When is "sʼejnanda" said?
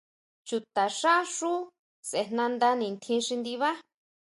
2.09-2.69